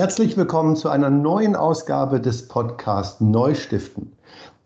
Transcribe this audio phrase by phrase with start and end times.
[0.00, 4.10] Herzlich willkommen zu einer neuen Ausgabe des Podcasts Neustiften.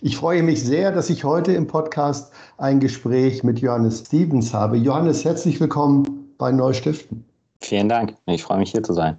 [0.00, 4.76] Ich freue mich sehr, dass ich heute im Podcast ein Gespräch mit Johannes Stevens habe.
[4.76, 7.24] Johannes, herzlich willkommen bei Neustiften.
[7.60, 8.14] Vielen Dank.
[8.26, 9.18] Ich freue mich hier zu sein.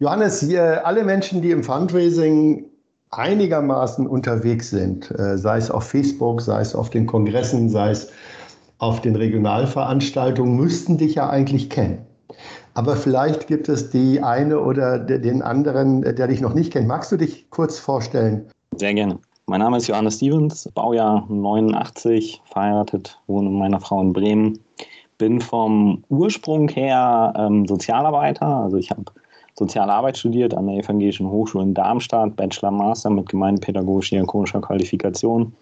[0.00, 2.64] Johannes, wir, alle Menschen, die im Fundraising
[3.12, 8.10] einigermaßen unterwegs sind, äh, sei es auf Facebook, sei es auf den Kongressen, sei es
[8.78, 12.04] auf den Regionalveranstaltungen, müssten dich ja eigentlich kennen.
[12.74, 16.88] Aber vielleicht gibt es die eine oder den anderen, der dich noch nicht kennt.
[16.88, 18.48] Magst du dich kurz vorstellen?
[18.76, 19.18] Sehr gerne.
[19.46, 24.58] Mein Name ist Johannes Stevens, Baujahr 89, verheiratet, wohne mit meiner Frau in Bremen.
[25.18, 28.46] Bin vom Ursprung her ähm, Sozialarbeiter.
[28.46, 29.04] Also ich habe
[29.54, 35.52] Soziale Arbeit studiert an der Evangelischen Hochschule in Darmstadt, Bachelor, Master mit gemeindepädagogisch-diakonischer Qualifikation.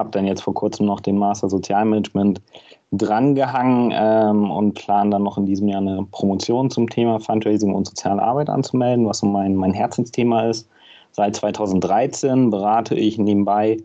[0.00, 2.40] Habe dann jetzt vor kurzem noch den Master Sozialmanagement
[2.92, 7.86] drangehangen ähm, und plane dann noch in diesem Jahr eine Promotion zum Thema Fundraising und
[7.86, 10.68] soziale Arbeit anzumelden, was so mein, mein Herzensthema ist.
[11.12, 13.76] Seit 2013 berate ich nebenbei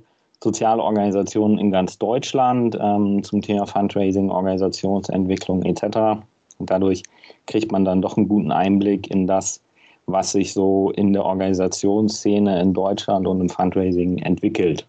[0.42, 5.84] soziale Organisationen in ganz Deutschland ähm, zum Thema Fundraising, Organisationsentwicklung etc.
[6.60, 7.04] Und dadurch
[7.46, 9.62] kriegt man dann doch einen guten Einblick in das,
[10.06, 14.88] was sich so in der Organisationsszene in Deutschland und im Fundraising entwickelt.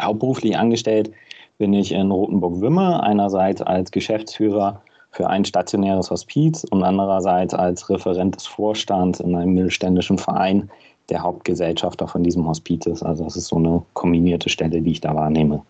[0.00, 1.10] Hauptberuflich angestellt
[1.58, 8.34] bin ich in Rotenburg-Wümme, einerseits als Geschäftsführer für ein stationäres Hospiz und andererseits als Referent
[8.34, 10.68] des Vorstands in einem mittelständischen Verein,
[11.08, 13.02] der Hauptgesellschafter von diesem Hospiz ist.
[13.02, 15.62] Also das ist so eine kombinierte Stelle, die ich da wahrnehme.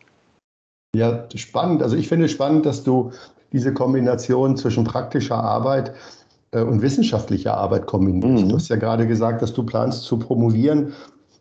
[0.96, 1.82] Ja, spannend.
[1.82, 3.10] Also ich finde es spannend, dass du
[3.52, 5.92] diese Kombination zwischen praktischer Arbeit
[6.52, 8.44] äh, und wissenschaftlicher Arbeit kombinierst.
[8.44, 8.48] Mhm.
[8.48, 10.92] Du hast ja gerade gesagt, dass du planst zu promovieren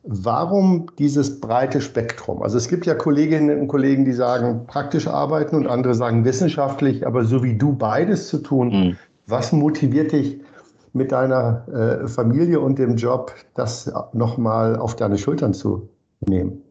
[0.06, 2.44] Warum dieses breite Spektrum?
[2.44, 7.08] Also es gibt ja Kolleginnen und Kollegen, die sagen praktisch arbeiten und andere sagen wissenschaftlich,
[7.08, 8.98] aber so wie du beides zu tun, mhm.
[9.28, 10.42] was motiviert dich
[10.92, 11.66] mit deiner
[12.04, 15.88] äh, Familie und dem Job, das nochmal auf deine Schultern zu
[16.28, 16.62] nehmen?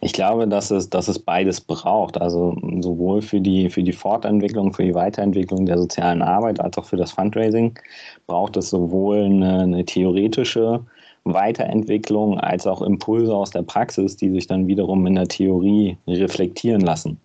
[0.00, 2.20] Ich glaube, dass es, dass es beides braucht.
[2.20, 6.84] Also sowohl für die, für die Fortentwicklung, für die Weiterentwicklung der sozialen Arbeit als auch
[6.84, 7.78] für das Fundraising
[8.26, 10.84] braucht es sowohl eine, eine theoretische
[11.26, 16.80] Weiterentwicklung als auch Impulse aus der Praxis, die sich dann wiederum in der Theorie reflektieren
[16.80, 17.20] lassen.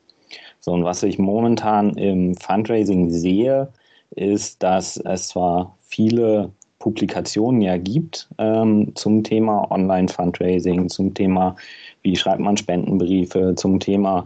[0.59, 3.69] So, und was ich momentan im Fundraising sehe,
[4.11, 11.55] ist, dass es zwar viele Publikationen ja gibt ähm, zum Thema Online-Fundraising, zum Thema,
[12.01, 14.25] wie schreibt man Spendenbriefe, zum Thema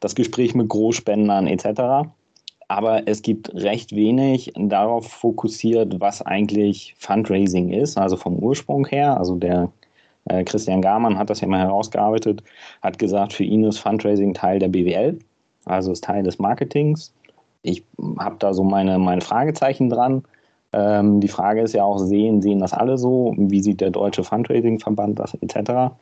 [0.00, 2.08] das Gespräch mit Großspendern etc
[2.68, 9.16] aber es gibt recht wenig darauf fokussiert, was eigentlich Fundraising ist, also vom Ursprung her.
[9.18, 9.70] Also der
[10.26, 12.42] äh, Christian Garmann hat das ja mal herausgearbeitet,
[12.82, 15.18] hat gesagt, für ihn ist Fundraising Teil der BWL,
[15.64, 17.12] also ist Teil des Marketings.
[17.62, 17.82] Ich
[18.18, 20.24] habe da so meine, meine Fragezeichen dran.
[20.72, 23.34] Ähm, die Frage ist ja auch, sehen, sehen das alle so?
[23.36, 25.94] Wie sieht der Deutsche Fundraising-Verband das etc.?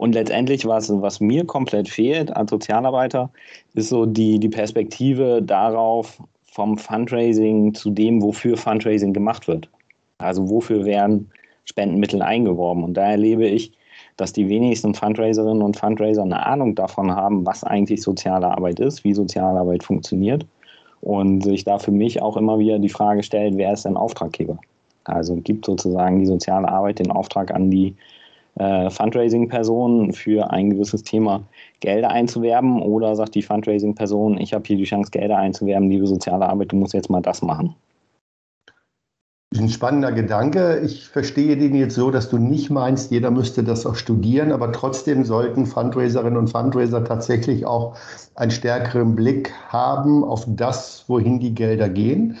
[0.00, 3.28] Und letztendlich, was, was mir komplett fehlt als Sozialarbeiter,
[3.74, 6.22] ist so die, die Perspektive darauf,
[6.52, 9.68] vom Fundraising zu dem, wofür Fundraising gemacht wird.
[10.16, 11.30] Also wofür werden
[11.66, 12.82] Spendenmittel eingeworben.
[12.82, 13.72] Und da erlebe ich,
[14.16, 19.04] dass die wenigsten Fundraiserinnen und Fundraiser eine Ahnung davon haben, was eigentlich soziale Arbeit ist,
[19.04, 20.46] wie soziale Arbeit funktioniert.
[21.02, 24.58] Und sich da für mich auch immer wieder die Frage stellt, wer ist denn Auftraggeber?
[25.04, 27.94] Also gibt sozusagen die soziale Arbeit den Auftrag an die
[28.56, 31.42] äh, Fundraising-Person für ein gewisses Thema
[31.80, 36.48] Gelder einzuwerben oder sagt die Fundraising-Person, ich habe hier die Chance, Gelder einzuwerben, liebe soziale
[36.48, 37.74] Arbeit, du musst jetzt mal das machen.
[39.56, 40.80] Ein spannender Gedanke.
[40.84, 44.70] Ich verstehe den jetzt so, dass du nicht meinst, jeder müsste das auch studieren, aber
[44.70, 47.96] trotzdem sollten Fundraiserinnen und Fundraiser tatsächlich auch
[48.36, 52.36] einen stärkeren Blick haben auf das, wohin die Gelder gehen.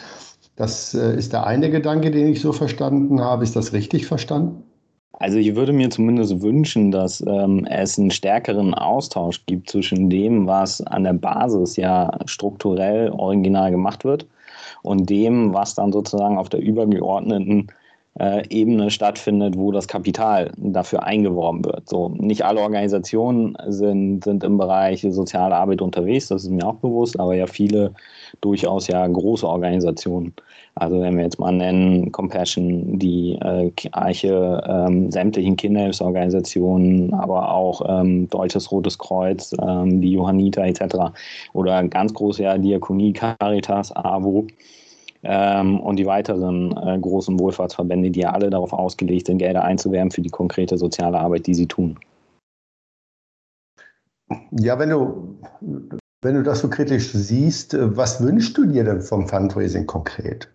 [0.54, 3.42] Das äh, ist der eine Gedanke, den ich so verstanden habe.
[3.42, 4.69] Ist das richtig verstanden?
[5.12, 10.46] Also ich würde mir zumindest wünschen, dass ähm, es einen stärkeren Austausch gibt zwischen dem,
[10.46, 14.26] was an der Basis ja strukturell original gemacht wird
[14.82, 17.68] und dem, was dann sozusagen auf der übergeordneten
[18.18, 21.88] äh, Ebene stattfindet, wo das Kapital dafür eingeworben wird.
[21.88, 26.76] So, nicht alle Organisationen sind, sind im Bereich soziale Arbeit unterwegs, das ist mir auch
[26.76, 27.94] bewusst, aber ja viele
[28.40, 30.34] durchaus ja große Organisationen.
[30.74, 37.82] Also wenn wir jetzt mal nennen Compassion, die äh, Arche, ähm, sämtlichen Kinderhilfsorganisationen, aber auch
[37.86, 41.12] ähm, Deutsches Rotes Kreuz, ähm, die Johanniter etc.
[41.52, 44.46] Oder ganz große ja Diakonie, Caritas, AWO
[45.22, 50.10] ähm, und die weiteren äh, großen Wohlfahrtsverbände, die ja alle darauf ausgelegt sind, Gelder einzuwerben
[50.10, 51.98] für die konkrete soziale Arbeit, die sie tun.
[54.52, 55.38] Ja, wenn du,
[56.22, 60.48] wenn du das so kritisch siehst, was wünschst du dir denn vom Fundraising konkret?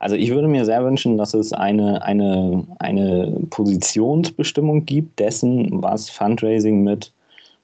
[0.00, 6.10] Also ich würde mir sehr wünschen, dass es eine, eine, eine Positionsbestimmung gibt dessen, was
[6.10, 7.12] Fundraising mit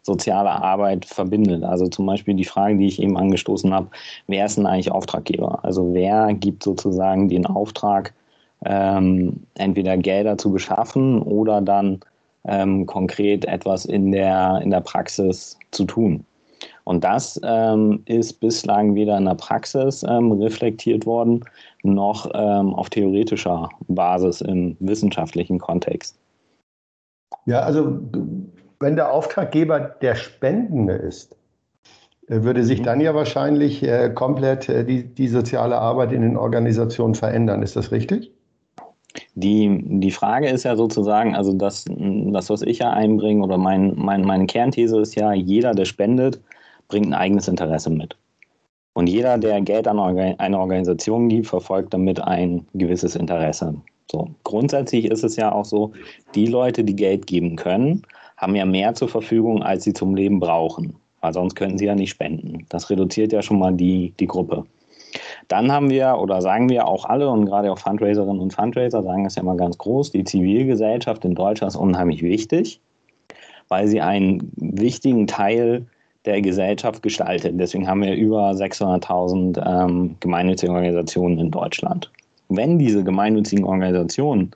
[0.09, 1.63] sozialer Arbeit verbindet.
[1.63, 3.89] Also zum Beispiel die Frage, die ich eben angestoßen habe,
[4.27, 5.61] wer ist denn eigentlich Auftraggeber?
[5.63, 8.13] Also wer gibt sozusagen den Auftrag,
[8.65, 12.01] ähm, entweder Gelder zu beschaffen oder dann
[12.45, 16.25] ähm, konkret etwas in der, in der Praxis zu tun.
[16.85, 21.45] Und das ähm, ist bislang weder in der Praxis ähm, reflektiert worden,
[21.83, 26.17] noch ähm, auf theoretischer Basis im wissenschaftlichen Kontext.
[27.45, 28.01] Ja, also
[28.81, 31.37] wenn der Auftraggeber der Spendende ist,
[32.29, 32.85] äh, würde sich mhm.
[32.85, 37.63] dann ja wahrscheinlich äh, komplett äh, die, die soziale Arbeit in den Organisationen verändern.
[37.63, 38.33] Ist das richtig?
[39.35, 43.95] Die, die Frage ist ja sozusagen, also das, das was ich ja einbringe oder mein,
[43.97, 46.41] mein, meine Kernthese ist ja, jeder, der spendet,
[46.89, 48.17] bringt ein eigenes Interesse mit.
[48.93, 53.75] Und jeder, der Geld an eine Organisation gibt, verfolgt damit ein gewisses Interesse.
[54.11, 54.29] So.
[54.45, 55.93] Grundsätzlich ist es ja auch so,
[56.35, 58.03] die Leute, die Geld geben können,
[58.38, 60.94] haben ja mehr zur Verfügung, als sie zum Leben brauchen.
[61.20, 62.64] Weil sonst könnten sie ja nicht spenden.
[62.69, 64.64] Das reduziert ja schon mal die, die Gruppe.
[65.49, 69.26] Dann haben wir oder sagen wir auch alle und gerade auch Fundraiserinnen und Fundraiser sagen
[69.26, 72.81] es ja mal ganz groß, die Zivilgesellschaft in Deutschland ist unheimlich wichtig,
[73.69, 75.87] weil sie einen wichtigen Teil
[76.25, 77.55] der Gesellschaft gestaltet.
[77.56, 82.12] Deswegen haben wir über 600.000 ähm, gemeinnützige Organisationen in Deutschland.
[82.50, 84.50] Wenn diese gemeinnützigen Organisationen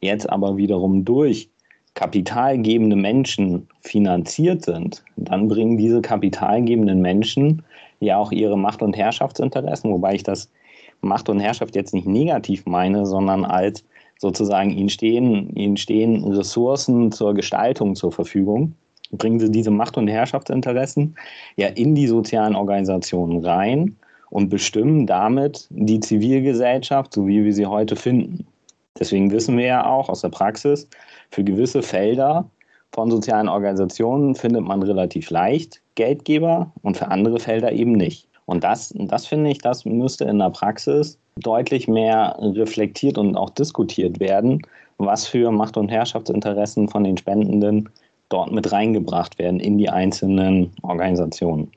[0.00, 1.50] jetzt aber wiederum durch
[1.96, 7.62] kapitalgebende Menschen finanziert sind, dann bringen diese kapitalgebenden Menschen
[8.00, 10.50] ja auch ihre Macht- und Herrschaftsinteressen, wobei ich das
[11.00, 13.82] Macht und Herrschaft jetzt nicht negativ meine, sondern als
[14.18, 18.74] sozusagen ihnen stehen, ihnen stehen Ressourcen zur Gestaltung zur Verfügung.
[19.10, 21.16] Bringen sie diese Macht- und Herrschaftsinteressen
[21.56, 23.96] ja in die sozialen Organisationen rein
[24.28, 28.46] und bestimmen damit die Zivilgesellschaft, so wie wir sie heute finden.
[28.98, 30.88] Deswegen wissen wir ja auch aus der Praxis,
[31.30, 32.48] für gewisse Felder
[32.92, 38.28] von sozialen Organisationen findet man relativ leicht Geldgeber und für andere Felder eben nicht.
[38.46, 43.50] Und das, das finde ich, das müsste in der Praxis deutlich mehr reflektiert und auch
[43.50, 44.62] diskutiert werden,
[44.98, 47.88] was für Macht- und Herrschaftsinteressen von den Spendenden
[48.28, 51.70] dort mit reingebracht werden in die einzelnen Organisationen.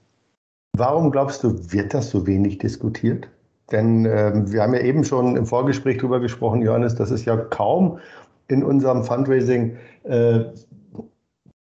[0.78, 3.28] Warum glaubst du, wird das so wenig diskutiert?
[3.72, 7.38] Denn äh, wir haben ja eben schon im Vorgespräch darüber gesprochen, Johannes, dass es ja
[7.38, 8.00] kaum
[8.48, 10.46] in unserem Fundraising äh,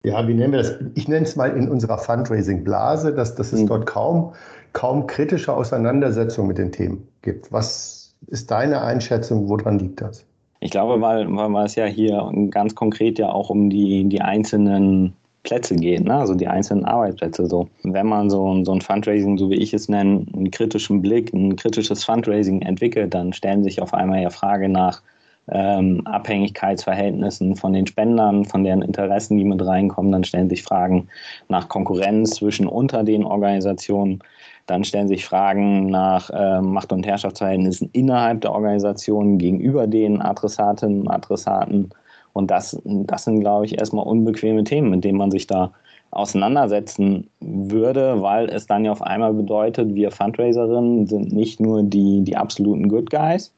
[0.07, 0.75] ja, wie nennen wir das?
[0.95, 3.67] Ich nenne es mal in unserer Fundraising-Blase, dass, dass es mhm.
[3.67, 4.33] dort kaum,
[4.71, 7.51] kaum kritische Auseinandersetzungen mit den Themen gibt.
[7.51, 9.49] Was ist deine Einschätzung?
[9.49, 10.25] Woran liegt das?
[10.61, 15.13] Ich glaube, weil, weil es ja hier ganz konkret ja auch um die, die einzelnen
[15.47, 16.13] Plätze geht, ne?
[16.13, 17.47] also die einzelnen Arbeitsplätze.
[17.47, 17.69] So.
[17.83, 21.55] Wenn man so, so ein Fundraising, so wie ich es nenne, einen kritischen Blick, ein
[21.55, 25.01] kritisches Fundraising entwickelt, dann stellen sich auf einmal ja Frage nach,
[25.49, 30.11] ähm, Abhängigkeitsverhältnissen von den Spendern, von deren Interessen, die mit reinkommen.
[30.11, 31.07] Dann stellen sich Fragen
[31.47, 34.19] nach Konkurrenz zwischen unter den Organisationen.
[34.65, 41.03] Dann stellen sich Fragen nach äh, Macht- und Herrschaftsverhältnissen innerhalb der Organisation gegenüber den Adressatinnen
[41.03, 41.91] und Adressaten.
[42.37, 45.71] Und das, das sind, glaube ich, erstmal unbequeme Themen, mit denen man sich da
[46.11, 52.21] auseinandersetzen würde, weil es dann ja auf einmal bedeutet, wir Fundraiserinnen sind nicht nur die,
[52.21, 53.53] die absoluten Good Guys,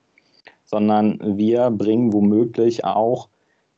[0.65, 3.27] sondern wir bringen womöglich auch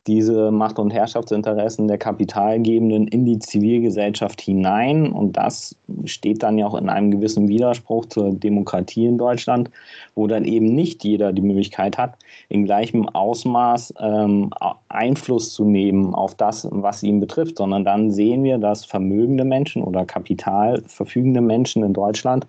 [0.06, 5.12] diese Macht- und Herrschaftsinteressen der Kapitalgebenden in die Zivilgesellschaft hinein.
[5.12, 9.70] Und das steht dann ja auch in einem gewissen Widerspruch zur Demokratie in Deutschland,
[10.14, 12.14] wo dann eben nicht jeder die Möglichkeit hat,
[12.48, 14.50] in gleichem Ausmaß ähm,
[14.88, 19.84] Einfluss zu nehmen auf das, was ihn betrifft, sondern dann sehen wir, dass vermögende Menschen
[19.84, 22.46] oder kapitalverfügende Menschen in Deutschland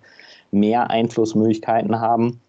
[0.50, 2.40] mehr Einflussmöglichkeiten haben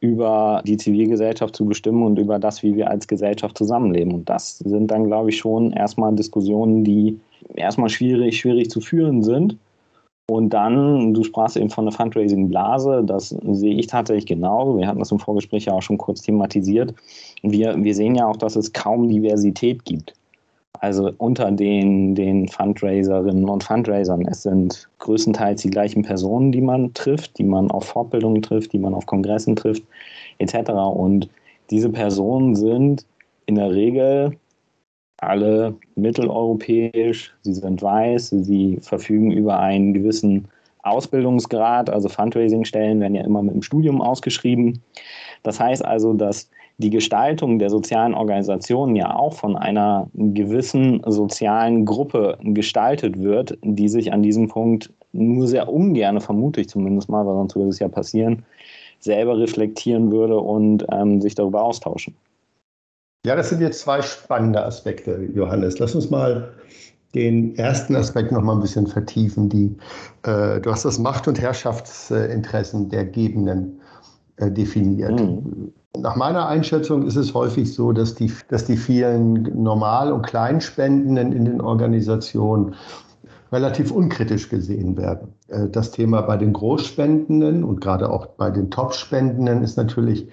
[0.00, 4.14] über die Zivilgesellschaft zu bestimmen und über das, wie wir als Gesellschaft zusammenleben.
[4.14, 7.18] Und das sind dann, glaube ich, schon erstmal Diskussionen, die
[7.54, 9.56] erstmal schwierig, schwierig zu führen sind.
[10.30, 14.76] Und dann, du sprachst eben von der Fundraising-Blase, das sehe ich tatsächlich genauso.
[14.76, 16.94] Wir hatten das im Vorgespräch ja auch schon kurz thematisiert.
[17.42, 20.12] Wir, wir sehen ja auch, dass es kaum Diversität gibt.
[20.80, 24.26] Also unter den, den Fundraiserinnen und Fundraisern.
[24.26, 28.78] Es sind größtenteils die gleichen Personen, die man trifft, die man auf Fortbildungen trifft, die
[28.78, 29.82] man auf Kongressen trifft,
[30.38, 30.70] etc.
[30.70, 31.28] Und
[31.70, 33.06] diese Personen sind
[33.46, 34.36] in der Regel
[35.18, 40.46] alle mitteleuropäisch, sie sind weiß, sie verfügen über einen gewissen
[40.84, 44.80] Ausbildungsgrad, also Fundraising-Stellen werden ja immer mit dem Studium ausgeschrieben.
[45.42, 46.48] Das heißt also, dass
[46.78, 53.88] die Gestaltung der sozialen Organisationen ja auch von einer gewissen sozialen Gruppe gestaltet wird, die
[53.88, 57.80] sich an diesem Punkt nur sehr ungern, vermute ich zumindest mal, weil sonst würde es
[57.80, 58.44] ja passieren,
[59.00, 62.14] selber reflektieren würde und ähm, sich darüber austauschen.
[63.26, 65.80] Ja, das sind jetzt zwei spannende Aspekte, Johannes.
[65.80, 66.54] Lass uns mal
[67.14, 69.48] den ersten Aspekt noch mal ein bisschen vertiefen.
[69.48, 69.76] Die,
[70.22, 73.80] äh, du hast das Macht- und Herrschaftsinteressen der Gebenden
[74.36, 75.18] äh, definiert.
[75.18, 75.72] Mhm.
[75.96, 81.32] Nach meiner Einschätzung ist es häufig so, dass die, dass die vielen Normal- und Kleinspendenden
[81.32, 82.74] in den Organisationen
[83.52, 85.34] relativ unkritisch gesehen werden.
[85.48, 90.28] Äh, das Thema bei den Großspendenden und gerade auch bei den Top-Spendenden ist natürlich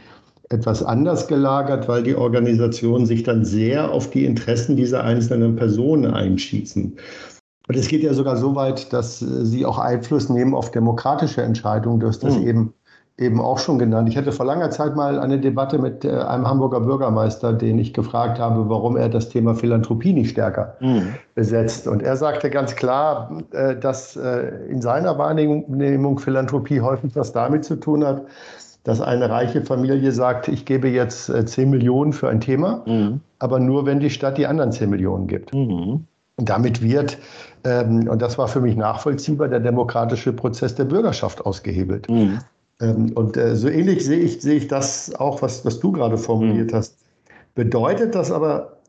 [0.49, 6.13] etwas anders gelagert, weil die Organisationen sich dann sehr auf die Interessen dieser einzelnen Personen
[6.13, 6.97] einschießen.
[7.67, 11.41] Und es geht ja sogar so weit, dass äh, sie auch Einfluss nehmen auf demokratische
[11.41, 11.99] Entscheidungen.
[11.99, 12.47] Du hast das mhm.
[12.47, 12.73] eben,
[13.17, 14.09] eben auch schon genannt.
[14.09, 17.93] Ich hatte vor langer Zeit mal eine Debatte mit äh, einem Hamburger Bürgermeister, den ich
[17.93, 21.15] gefragt habe, warum er das Thema Philanthropie nicht stärker mhm.
[21.33, 21.87] besetzt.
[21.87, 27.77] Und er sagte ganz klar, äh, dass in seiner Wahrnehmung Philanthropie häufig was damit zu
[27.77, 28.23] tun hat,
[28.83, 33.21] dass eine reiche Familie sagt, ich gebe jetzt 10 Millionen für ein Thema, mhm.
[33.39, 35.53] aber nur, wenn die Stadt die anderen 10 Millionen gibt.
[35.53, 36.05] Mhm.
[36.37, 37.17] Und damit wird,
[37.63, 42.09] ähm, und das war für mich nachvollziehbar, der demokratische Prozess der Bürgerschaft ausgehebelt.
[42.09, 42.39] Mhm.
[42.81, 46.17] Ähm, und äh, so ähnlich sehe ich, sehe ich das auch, was, was du gerade
[46.17, 46.75] formuliert mhm.
[46.75, 46.97] hast.
[47.53, 48.81] Bedeutet das aber,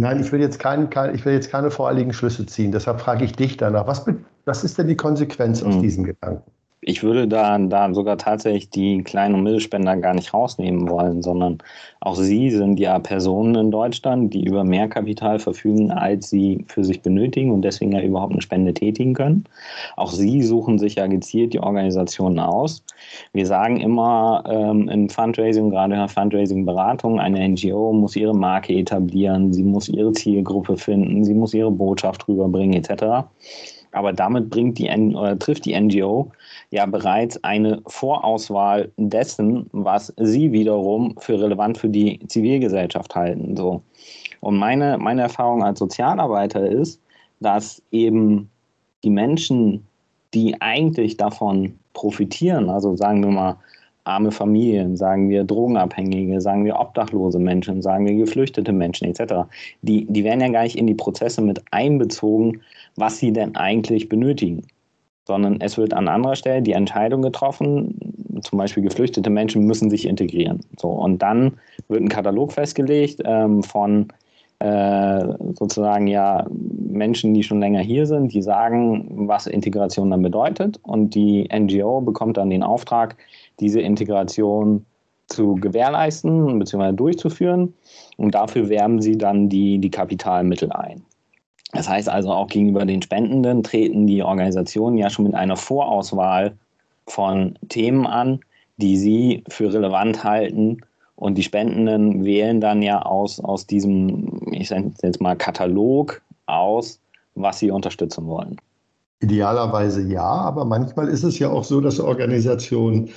[0.00, 3.24] nein, ich will jetzt, kein, kein, ich will jetzt keine voreiligen Schlüsse ziehen, deshalb frage
[3.24, 4.04] ich dich danach, was,
[4.44, 5.82] was ist denn die Konsequenz aus mhm.
[5.82, 6.50] diesem Gedanken?
[6.82, 11.58] Ich würde da, da sogar tatsächlich die kleinen und Mittelspender gar nicht rausnehmen wollen, sondern
[12.00, 16.84] auch sie sind ja Personen in Deutschland, die über mehr Kapital verfügen, als sie für
[16.84, 19.44] sich benötigen und deswegen ja überhaupt eine Spende tätigen können.
[19.96, 22.84] Auch sie suchen sich ja gezielt die Organisationen aus.
[23.32, 28.74] Wir sagen immer ähm, im Fundraising, gerade in der Fundraising-Beratung, eine NGO muss ihre Marke
[28.74, 33.26] etablieren, sie muss ihre Zielgruppe finden, sie muss ihre Botschaft rüberbringen, etc.
[33.92, 36.30] Aber damit bringt die, oder trifft die NGO
[36.70, 43.56] ja bereits eine Vorauswahl dessen, was sie wiederum für relevant für die Zivilgesellschaft halten.
[43.56, 43.82] So.
[44.40, 47.00] Und meine, meine Erfahrung als Sozialarbeiter ist,
[47.40, 48.50] dass eben
[49.04, 49.86] die Menschen,
[50.34, 53.56] die eigentlich davon profitieren, also sagen wir mal
[54.04, 59.48] arme Familien, sagen wir Drogenabhängige, sagen wir obdachlose Menschen, sagen wir geflüchtete Menschen etc.,
[59.82, 62.60] die, die werden ja gar nicht in die Prozesse mit einbezogen,
[62.94, 64.62] was sie denn eigentlich benötigen
[65.26, 67.98] sondern es wird an anderer Stelle die Entscheidung getroffen,
[68.42, 70.60] zum Beispiel geflüchtete Menschen müssen sich integrieren.
[70.78, 71.54] So, und dann
[71.88, 74.08] wird ein Katalog festgelegt ähm, von
[74.58, 80.78] äh, sozusagen ja Menschen, die schon länger hier sind, die sagen, was Integration dann bedeutet.
[80.82, 83.16] Und die NGO bekommt dann den Auftrag,
[83.60, 84.86] diese Integration
[85.26, 86.92] zu gewährleisten bzw.
[86.92, 87.74] durchzuführen.
[88.16, 91.02] Und dafür werben sie dann die, die Kapitalmittel ein.
[91.72, 96.56] Das heißt also auch gegenüber den Spendenden treten die Organisationen ja schon mit einer Vorauswahl
[97.06, 98.40] von Themen an,
[98.76, 100.78] die sie für relevant halten.
[101.16, 107.00] Und die Spendenden wählen dann ja aus, aus diesem, ich sage jetzt mal, Katalog aus,
[107.34, 108.56] was sie unterstützen wollen.
[109.20, 113.10] Idealerweise ja, aber manchmal ist es ja auch so, dass Organisationen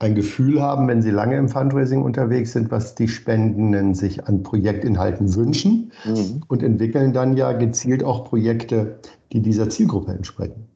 [0.00, 4.42] ein Gefühl haben, wenn sie lange im Fundraising unterwegs sind, was die Spendenden sich an
[4.42, 6.42] Projektinhalten wünschen mhm.
[6.48, 8.98] und entwickeln dann ja gezielt auch Projekte,
[9.32, 10.66] die dieser Zielgruppe entsprechen.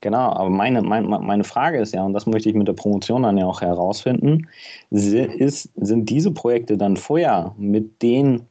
[0.00, 3.24] Genau, aber meine, meine, meine Frage ist ja, und das möchte ich mit der Promotion
[3.24, 4.46] dann ja auch herausfinden,
[4.90, 8.42] ist, sind diese Projekte dann vorher mit den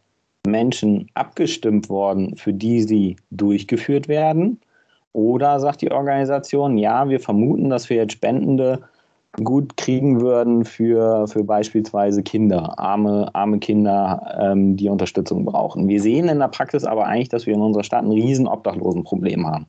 [0.45, 4.59] Menschen abgestimmt worden, für die sie durchgeführt werden?
[5.13, 8.81] Oder sagt die Organisation, ja, wir vermuten, dass wir jetzt Spendende
[9.43, 15.87] gut kriegen würden für, für beispielsweise Kinder, arme, arme Kinder, ähm, die Unterstützung brauchen.
[15.87, 19.45] Wir sehen in der Praxis aber eigentlich, dass wir in unserer Stadt ein riesen Obdachlosenproblem
[19.45, 19.67] haben.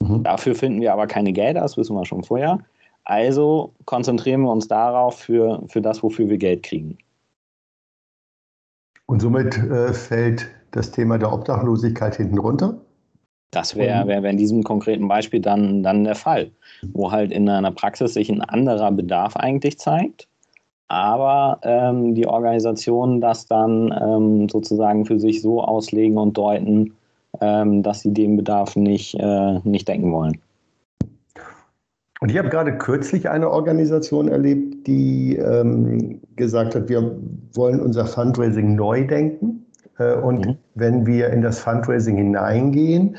[0.00, 0.22] Mhm.
[0.22, 2.58] Dafür finden wir aber keine Gelder, das wissen wir schon vorher.
[3.04, 6.98] Also konzentrieren wir uns darauf für, für das, wofür wir Geld kriegen.
[9.06, 12.78] Und somit äh, fällt das Thema der Obdachlosigkeit hinten runter?
[13.50, 16.50] Das wäre wär, wär in diesem konkreten Beispiel dann, dann der Fall,
[16.92, 20.28] wo halt in einer Praxis sich ein anderer Bedarf eigentlich zeigt,
[20.88, 26.94] aber ähm, die Organisationen das dann ähm, sozusagen für sich so auslegen und deuten,
[27.40, 30.38] ähm, dass sie den Bedarf nicht, äh, nicht decken wollen.
[32.20, 37.16] Und ich habe gerade kürzlich eine Organisation erlebt, die ähm, gesagt hat, wir
[37.54, 39.66] wollen unser Fundraising neu denken.
[39.98, 40.56] Äh, und mhm.
[40.78, 43.16] Wenn wir in das Fundraising hineingehen,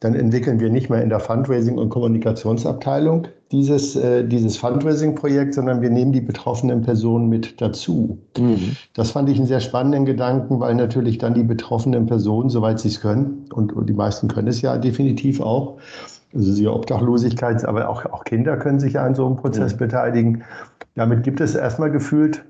[0.00, 5.80] dann entwickeln wir nicht mehr in der Fundraising- und Kommunikationsabteilung dieses, äh, dieses Fundraising-Projekt, sondern
[5.80, 8.18] wir nehmen die betroffenen Personen mit dazu.
[8.36, 8.76] Mhm.
[8.94, 12.88] Das fand ich einen sehr spannenden Gedanken, weil natürlich dann die betroffenen Personen, soweit sie
[12.88, 15.78] es können, und, und die meisten können es ja definitiv auch,
[16.34, 19.78] also sie Obdachlosigkeit, aber auch, auch Kinder können sich ja an so einem Prozess mhm.
[19.78, 20.44] beteiligen,
[20.94, 22.44] damit gibt es erstmal gefühlt,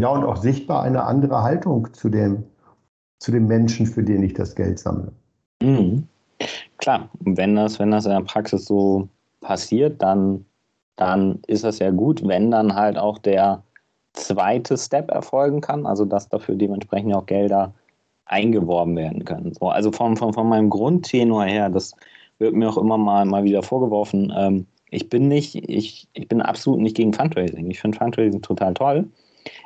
[0.00, 2.44] ja und auch sichtbar eine andere Haltung zu dem,
[3.20, 5.12] zu dem Menschen, für den ich das Geld sammle.
[5.62, 6.06] Mhm.
[6.78, 9.08] Klar, wenn das, wenn das in der Praxis so
[9.40, 10.44] passiert, dann,
[10.96, 13.62] dann ist das ja gut, wenn dann halt auch der
[14.14, 17.72] zweite Step erfolgen kann, also dass dafür dementsprechend auch Gelder
[18.24, 19.52] eingeworben werden können.
[19.54, 21.94] So, also von, von, von meinem Grundtenor her, das
[22.38, 26.42] wird mir auch immer mal, mal wieder vorgeworfen, ähm, ich bin nicht, ich, ich bin
[26.42, 27.70] absolut nicht gegen Fundraising.
[27.70, 29.08] Ich finde Fundraising total toll.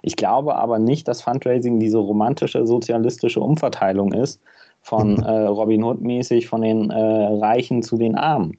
[0.02, 4.40] Ich glaube aber nicht, dass Fundraising diese romantische sozialistische Umverteilung ist,
[4.82, 8.56] von äh, Robin Hood mäßig von den äh, Reichen zu den Armen.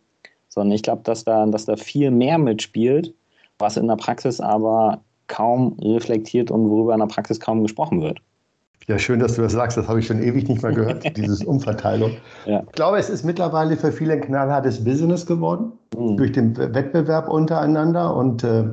[0.49, 3.13] Sondern ich glaube, dass da, dass da viel mehr mitspielt,
[3.59, 8.19] was in der Praxis aber kaum reflektiert und worüber in der Praxis kaum gesprochen wird.
[8.87, 9.77] Ja, schön, dass du das sagst.
[9.77, 12.11] Das habe ich schon ewig nicht mehr gehört, dieses Umverteilung.
[12.45, 12.61] Ja.
[12.67, 16.17] Ich glaube, es ist mittlerweile für viele ein knallhartes Business geworden, mhm.
[16.17, 18.65] durch den Wettbewerb untereinander und äh,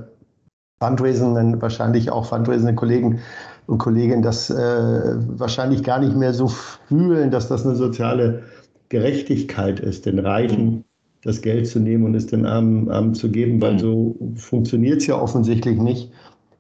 [0.83, 3.21] Fundraising, wahrscheinlich auch fundraisende Kollegen
[3.67, 8.43] und Kolleginnen das äh, wahrscheinlich gar nicht mehr so fühlen, dass das eine soziale
[8.89, 10.85] Gerechtigkeit ist, den Reichen
[11.23, 15.07] das Geld zu nehmen und es den Armen, Armen zu geben, weil so funktioniert es
[15.07, 16.11] ja offensichtlich nicht,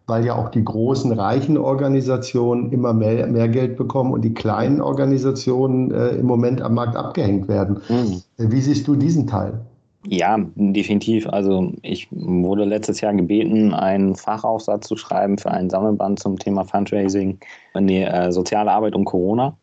[0.06, 4.80] weil ja auch die großen reichen Organisationen immer mehr, mehr Geld bekommen und die kleinen
[4.80, 7.80] Organisationen äh, im Moment am Markt abgehängt werden.
[7.88, 8.22] Mhm.
[8.38, 9.60] Wie siehst du diesen Teil?
[10.04, 11.28] Ja, definitiv.
[11.28, 16.64] Also ich wurde letztes Jahr gebeten, einen Fachaufsatz zu schreiben für einen Sammelband zum Thema
[16.64, 17.38] Fundraising,
[17.78, 19.56] nee, äh, soziale Arbeit und Corona.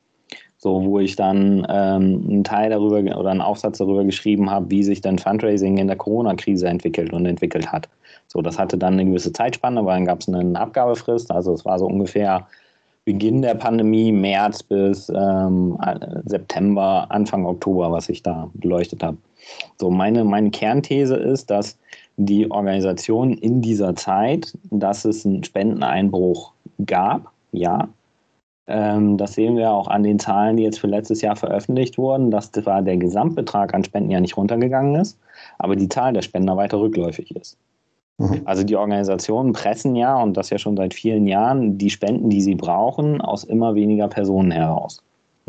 [0.57, 4.83] So, wo ich dann ähm, einen Teil darüber oder einen Aufsatz darüber geschrieben habe, wie
[4.83, 7.87] sich dann Fundraising in der Corona-Krise entwickelt und entwickelt hat.
[8.27, 11.31] So, das hatte dann eine gewisse Zeitspanne, weil dann gab es eine Abgabefrist.
[11.31, 12.45] Also es war so ungefähr
[13.05, 15.77] Beginn der Pandemie, März bis ähm,
[16.25, 19.17] September, Anfang Oktober, was ich da beleuchtet habe.
[19.77, 21.77] So, meine, meine Kernthese ist, dass
[22.17, 26.53] die Organisation in dieser Zeit, dass es einen Spendeneinbruch
[26.85, 27.87] gab, ja.
[28.67, 32.29] Ähm, das sehen wir auch an den Zahlen, die jetzt für letztes Jahr veröffentlicht wurden,
[32.29, 35.17] dass zwar der Gesamtbetrag an Spenden ja nicht runtergegangen ist,
[35.57, 37.57] aber die Zahl der Spender weiter rückläufig ist.
[38.19, 38.41] Mhm.
[38.45, 42.41] Also die Organisationen pressen ja, und das ja schon seit vielen Jahren, die Spenden, die
[42.41, 45.01] sie brauchen, aus immer weniger Personen heraus.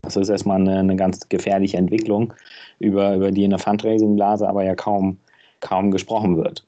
[0.02, 2.32] Das ist erstmal eine, eine ganz gefährliche Entwicklung,
[2.78, 5.18] über, über die in der Fundraising-Blase aber ja kaum,
[5.60, 6.66] kaum gesprochen wird.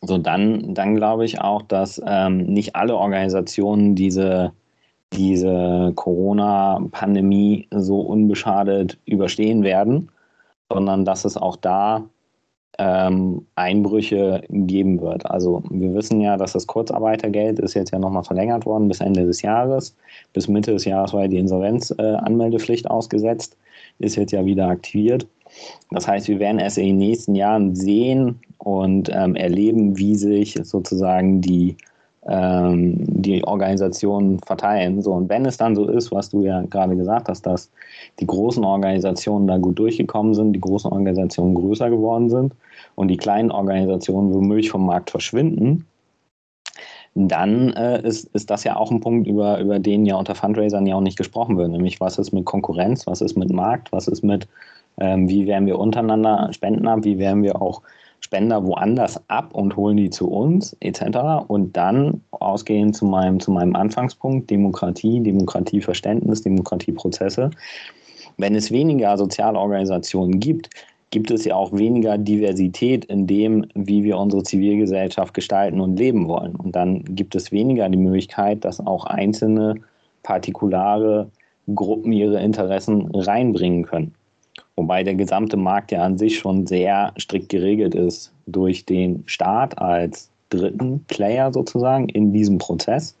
[0.00, 4.52] So, dann, dann glaube ich auch, dass ähm, nicht alle Organisationen diese,
[5.12, 10.10] diese Corona-Pandemie so unbeschadet überstehen werden,
[10.68, 12.04] sondern dass es auch da
[12.78, 15.30] ähm, Einbrüche geben wird.
[15.30, 19.26] Also wir wissen ja, dass das Kurzarbeitergeld ist jetzt ja nochmal verlängert worden bis Ende
[19.26, 19.94] des Jahres.
[20.32, 23.56] Bis Mitte des Jahres war die Insolvenzanmeldepflicht äh, ausgesetzt,
[23.98, 25.26] ist jetzt ja wieder aktiviert.
[25.90, 30.58] Das heißt, wir werden erst in den nächsten Jahren sehen und ähm, erleben, wie sich
[30.62, 31.76] sozusagen die
[32.28, 35.02] ähm, die Organisationen verteilen.
[35.02, 37.70] So, und wenn es dann so ist, was du ja gerade gesagt hast, dass
[38.20, 42.54] die großen Organisationen da gut durchgekommen sind, die großen Organisationen größer geworden sind
[42.94, 45.86] und die kleinen Organisationen womöglich vom Markt verschwinden,
[47.14, 50.86] dann äh, ist, ist das ja auch ein Punkt, über, über den ja unter Fundraisern
[50.86, 54.08] ja auch nicht gesprochen wird, nämlich was ist mit Konkurrenz, was ist mit Markt, was
[54.08, 54.48] ist mit,
[54.98, 57.82] ähm, wie werden wir untereinander Spenden ab, wie werden wir auch
[58.22, 61.44] Spender woanders ab und holen die zu uns, etc.
[61.48, 67.50] Und dann ausgehend zu meinem, zu meinem Anfangspunkt, Demokratie, Demokratieverständnis, Demokratieprozesse.
[68.38, 70.70] Wenn es weniger soziale Organisationen gibt,
[71.10, 76.26] gibt es ja auch weniger Diversität in dem, wie wir unsere Zivilgesellschaft gestalten und leben
[76.26, 76.56] wollen.
[76.56, 79.74] Und dann gibt es weniger die Möglichkeit, dass auch einzelne
[80.22, 81.28] partikulare
[81.74, 84.14] Gruppen ihre Interessen reinbringen können.
[84.76, 89.78] Wobei der gesamte Markt ja an sich schon sehr strikt geregelt ist durch den Staat
[89.78, 93.16] als dritten Player sozusagen in diesem Prozess,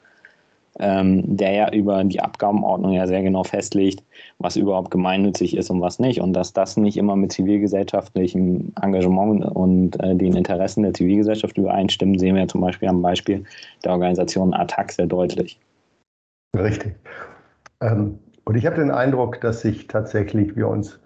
[0.78, 4.02] ähm, der ja über die Abgabenordnung ja sehr genau festlegt,
[4.38, 6.20] was überhaupt gemeinnützig ist und was nicht.
[6.20, 12.18] Und dass das nicht immer mit zivilgesellschaftlichem Engagement und äh, den Interessen der Zivilgesellschaft übereinstimmen,
[12.18, 13.44] sehen wir zum Beispiel am Beispiel
[13.84, 15.58] der Organisation ATTAC sehr deutlich.
[16.56, 16.94] Richtig.
[17.82, 20.98] Ähm, und ich habe den Eindruck, dass sich tatsächlich wir uns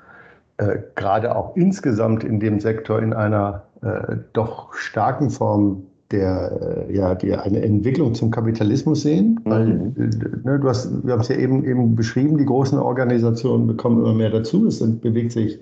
[0.59, 6.97] äh, gerade auch insgesamt in dem Sektor in einer äh, doch starken Form der, äh,
[6.97, 9.41] ja, die eine Entwicklung zum Kapitalismus sehen.
[9.45, 9.95] Weil, mhm.
[9.97, 13.99] Äh, ne, du hast, wir haben es ja eben, eben beschrieben, die großen Organisationen bekommen
[13.99, 14.67] immer mehr dazu.
[14.67, 15.59] Es bewegt sich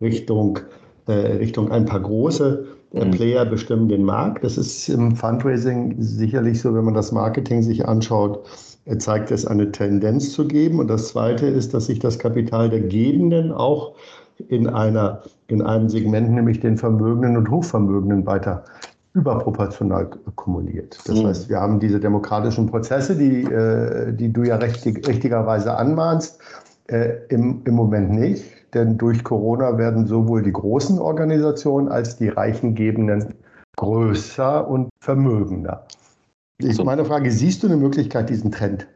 [0.00, 0.58] Richtung,
[1.06, 3.10] äh, Richtung ein paar große äh, mhm.
[3.12, 4.42] Player bestimmen den Markt.
[4.42, 8.44] Das ist im Fundraising sicherlich so, wenn man das Marketing sich anschaut,
[8.98, 10.78] zeigt es eine Tendenz zu geben.
[10.80, 13.94] Und das Zweite ist, dass sich das Kapital der Gebenden auch
[14.48, 18.64] in, einer, in einem Segment, nämlich den Vermögenden und Hochvermögenden, weiter
[19.12, 20.98] überproportional kumuliert.
[21.06, 21.26] Das mhm.
[21.26, 26.40] heißt, wir haben diese demokratischen Prozesse, die, äh, die du ja richtig, richtigerweise anmahnst,
[26.86, 28.44] äh, im, im Moment nicht.
[28.72, 33.34] Denn durch Corona werden sowohl die großen Organisationen als die Reichengebenden
[33.76, 35.86] größer und vermögender.
[36.62, 36.82] Ich.
[36.82, 38.86] Meine Frage, siehst du eine Möglichkeit, diesen Trend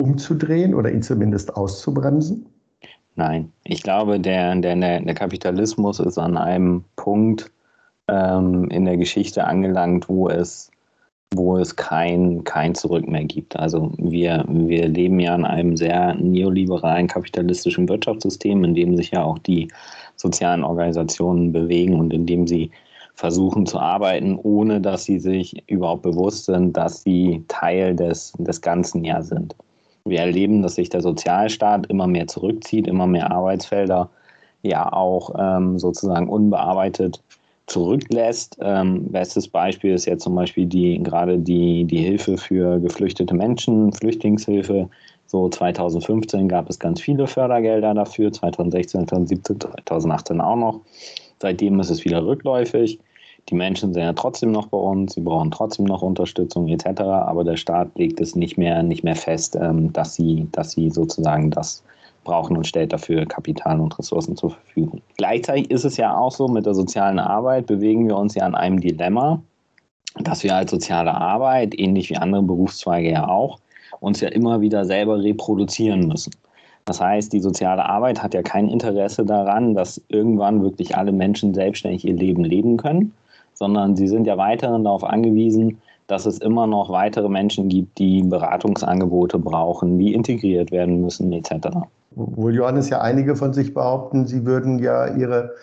[0.00, 2.46] umzudrehen oder ihn zumindest auszubremsen?
[3.16, 7.50] Nein, ich glaube, der, der, der Kapitalismus ist an einem Punkt,
[8.08, 10.70] ähm, in der Geschichte angelangt, wo es,
[11.34, 13.56] wo es kein, kein Zurück mehr gibt.
[13.56, 19.22] Also wir, wir leben ja in einem sehr neoliberalen kapitalistischen Wirtschaftssystem, in dem sich ja
[19.22, 19.68] auch die
[20.16, 22.70] sozialen Organisationen bewegen und in dem sie
[23.20, 28.62] versuchen zu arbeiten, ohne dass sie sich überhaupt bewusst sind, dass sie Teil des, des
[28.62, 29.54] Ganzen ja sind.
[30.06, 34.08] Wir erleben, dass sich der Sozialstaat immer mehr zurückzieht, immer mehr Arbeitsfelder
[34.62, 37.22] ja auch ähm, sozusagen unbearbeitet
[37.66, 38.56] zurücklässt.
[38.62, 43.92] Ähm, bestes Beispiel ist jetzt zum Beispiel die, gerade die, die Hilfe für geflüchtete Menschen,
[43.92, 44.88] Flüchtlingshilfe.
[45.26, 50.80] So 2015 gab es ganz viele Fördergelder dafür, 2016, 2017, 2018 auch noch.
[51.38, 52.98] Seitdem ist es wieder rückläufig.
[53.48, 57.44] Die Menschen sind ja trotzdem noch bei uns, sie brauchen trotzdem noch Unterstützung etc., aber
[57.44, 61.50] der Staat legt es nicht mehr, nicht mehr fest, ähm, dass, sie, dass sie sozusagen
[61.50, 61.82] das
[62.24, 65.00] brauchen und stellt dafür Kapital und Ressourcen zur Verfügung.
[65.16, 68.54] Gleichzeitig ist es ja auch so, mit der sozialen Arbeit bewegen wir uns ja an
[68.54, 69.42] einem Dilemma,
[70.20, 73.58] dass wir als soziale Arbeit, ähnlich wie andere Berufszweige ja auch,
[74.00, 76.32] uns ja immer wieder selber reproduzieren müssen.
[76.84, 81.54] Das heißt, die soziale Arbeit hat ja kein Interesse daran, dass irgendwann wirklich alle Menschen
[81.54, 83.12] selbstständig ihr Leben leben können,
[83.60, 88.22] sondern sie sind ja weiterhin darauf angewiesen, dass es immer noch weitere Menschen gibt, die
[88.22, 91.68] Beratungsangebote brauchen, die integriert werden müssen, etc.
[92.16, 95.54] Obwohl Johannes ja einige von sich behaupten, sie würden ja ihre,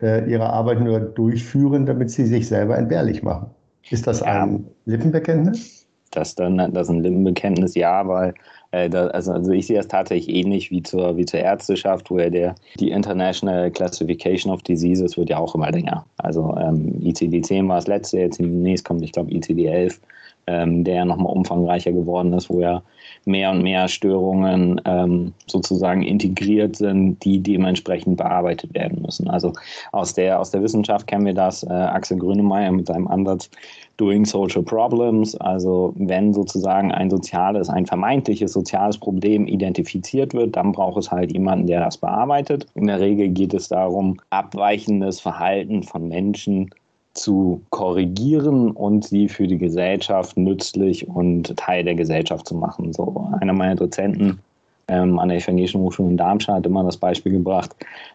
[0.00, 3.46] äh, ihre Arbeit nur durchführen, damit sie sich selber entbehrlich machen.
[3.90, 5.86] Ist das ein Lippenbekenntnis?
[6.10, 8.34] Das, dann, das ist ein Lippenbekenntnis, ja, weil
[8.72, 12.54] also, also ich sehe das tatsächlich ähnlich wie zur, wie zur Ärzteschaft, wo ja der,
[12.80, 16.06] die International Classification of Diseases wird ja auch immer länger.
[16.16, 19.98] Also ähm, ICD-10 war das letzte, jetzt demnächst kommt, ich glaube, ICD-11
[20.46, 22.82] ähm, der ja nochmal umfangreicher geworden ist, wo ja
[23.24, 29.28] mehr und mehr Störungen ähm, sozusagen integriert sind, die dementsprechend bearbeitet werden müssen.
[29.28, 29.52] Also
[29.92, 33.50] aus der, aus der Wissenschaft kennen wir das, äh, Axel Grünemeyer mit seinem Ansatz
[33.98, 40.72] Doing Social Problems, also wenn sozusagen ein soziales, ein vermeintliches soziales Problem identifiziert wird, dann
[40.72, 42.66] braucht es halt jemanden, der das bearbeitet.
[42.74, 46.70] In der Regel geht es darum, abweichendes Verhalten von Menschen
[47.14, 52.92] zu korrigieren und sie für die Gesellschaft nützlich und Teil der Gesellschaft zu machen.
[52.92, 54.40] So einer meiner Dozenten
[54.88, 57.74] ähm, an der Evangelischen Hochschule in Darmstadt hat immer das Beispiel gebracht,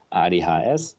[0.10, 0.97] ADHS,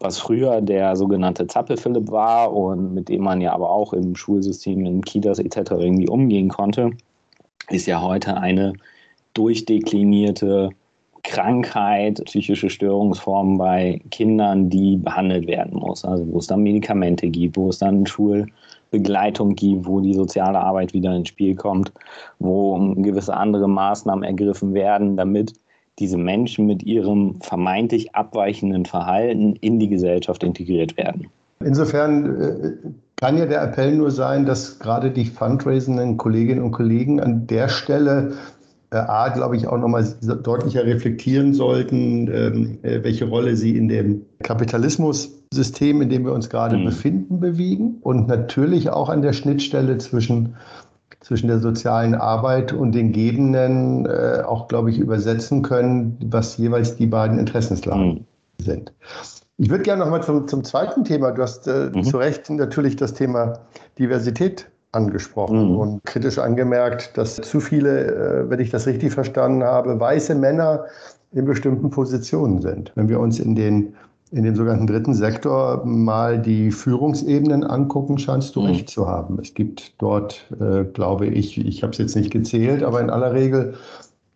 [0.00, 4.86] was früher der sogenannte Zappel-Philipp war und mit dem man ja aber auch im Schulsystem,
[4.86, 5.72] in Kitas etc.
[5.72, 6.92] irgendwie umgehen konnte,
[7.68, 8.72] ist ja heute eine
[9.34, 10.70] durchdeklinierte
[11.28, 16.02] Krankheit, psychische Störungsformen bei Kindern, die behandelt werden muss.
[16.02, 20.94] Also wo es dann Medikamente gibt, wo es dann Schulbegleitung gibt, wo die soziale Arbeit
[20.94, 21.92] wieder ins Spiel kommt,
[22.38, 25.52] wo gewisse andere Maßnahmen ergriffen werden, damit
[25.98, 31.26] diese Menschen mit ihrem vermeintlich abweichenden Verhalten in die Gesellschaft integriert werden.
[31.62, 32.72] Insofern äh,
[33.16, 37.68] kann ja der Appell nur sein, dass gerade die fundraisenden Kolleginnen und Kollegen an der
[37.68, 38.32] Stelle
[38.90, 40.06] A, glaube ich, auch nochmal
[40.42, 46.48] deutlicher reflektieren sollten, ähm, äh, welche Rolle sie in dem Kapitalismus-System, in dem wir uns
[46.48, 46.86] gerade mhm.
[46.86, 50.56] befinden, bewegen und natürlich auch an der Schnittstelle zwischen,
[51.20, 56.96] zwischen der sozialen Arbeit und den Gebenden äh, auch, glaube ich, übersetzen können, was jeweils
[56.96, 58.24] die beiden Interessenslagen mhm.
[58.62, 58.92] sind.
[59.58, 61.32] Ich würde gerne nochmal zum, zum zweiten Thema.
[61.32, 62.04] Du hast äh, mhm.
[62.04, 63.58] zu Recht natürlich das Thema
[63.98, 65.76] Diversität angesprochen mhm.
[65.76, 70.84] und kritisch angemerkt, dass zu viele, äh, wenn ich das richtig verstanden habe, weiße Männer
[71.32, 72.92] in bestimmten Positionen sind.
[72.94, 73.94] Wenn wir uns in den
[74.30, 78.66] in dem sogenannten dritten Sektor mal die Führungsebenen angucken, scheinst du mhm.
[78.66, 79.38] recht zu haben.
[79.40, 83.32] Es gibt dort, äh, glaube ich, ich habe es jetzt nicht gezählt, aber in aller
[83.32, 83.74] Regel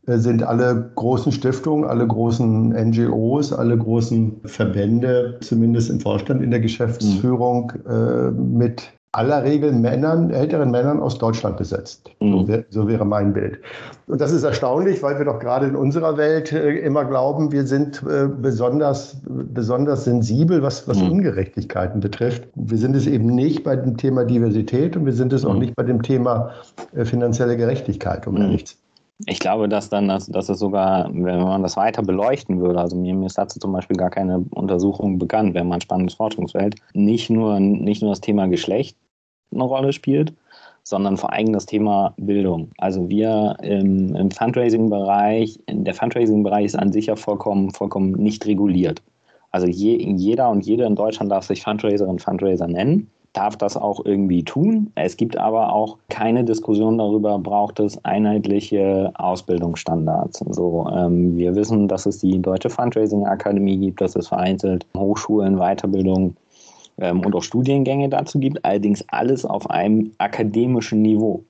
[0.06, 6.50] äh, sind alle großen Stiftungen, alle großen NGOs, alle großen Verbände, zumindest im Vorstand, in
[6.50, 7.90] der Geschäftsführung, mhm.
[7.90, 12.10] äh, mit aller Regel Männern, älteren Männern aus Deutschland besetzt.
[12.20, 12.46] Mhm.
[12.46, 13.58] So, so, wäre mein Bild.
[14.06, 17.66] Und das ist erstaunlich, weil wir doch gerade in unserer Welt äh, immer glauben, wir
[17.66, 21.12] sind äh, besonders, besonders sensibel, was, was mhm.
[21.12, 22.44] Ungerechtigkeiten betrifft.
[22.54, 25.50] Wir sind es eben nicht bei dem Thema Diversität und wir sind es mhm.
[25.50, 26.50] auch nicht bei dem Thema
[26.94, 28.42] äh, finanzielle Gerechtigkeit, um mhm.
[28.42, 28.76] ehrlich zu
[29.26, 32.96] Ich glaube, dass dann, dass, dass es sogar, wenn man das weiter beleuchten würde, also
[32.96, 36.76] mir, mir ist dazu zum Beispiel gar keine Untersuchung bekannt, wäre mal ein spannendes Forschungsfeld,
[36.94, 38.96] nicht nur, nicht nur das Thema Geschlecht
[39.52, 40.32] eine Rolle spielt,
[40.82, 42.70] sondern vor allem das Thema Bildung.
[42.78, 49.02] Also wir im, im Fundraising-Bereich, der Fundraising-Bereich ist an sich ja vollkommen, vollkommen nicht reguliert.
[49.50, 54.04] Also je, jeder und jede in Deutschland darf sich Fundraiserin, Fundraiser nennen darf das auch
[54.04, 54.92] irgendwie tun.
[54.94, 60.44] Es gibt aber auch keine Diskussion darüber, braucht es einheitliche Ausbildungsstandards.
[60.50, 65.56] So, ähm, wir wissen, dass es die Deutsche Fundraising Akademie gibt, dass es vereinzelt Hochschulen,
[65.56, 66.36] Weiterbildung
[66.98, 71.44] ähm, und auch Studiengänge dazu gibt, allerdings alles auf einem akademischen Niveau.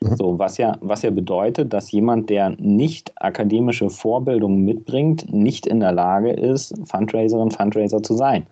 [0.00, 0.16] Mhm.
[0.16, 5.80] So, was ja, was ja bedeutet, dass jemand, der nicht akademische Vorbildung mitbringt, nicht in
[5.80, 8.46] der Lage ist, Fundraiserin, Fundraiser zu sein.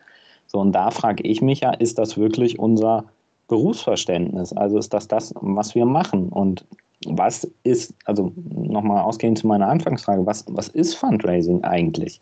[0.46, 3.04] So, und da frage ich mich ja, ist das wirklich unser
[3.48, 4.52] Berufsverständnis?
[4.52, 6.28] Also ist das das, was wir machen?
[6.28, 6.64] Und
[7.06, 12.20] was ist, also nochmal ausgehend zu meiner Anfangsfrage, was, was ist Fundraising eigentlich?